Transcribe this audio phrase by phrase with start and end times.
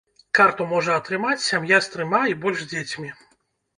[0.37, 3.15] Карту можа атрымаць сям'я з трыма і больш дзецьмі.